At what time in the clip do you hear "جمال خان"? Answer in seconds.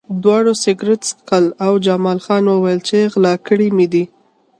1.85-2.43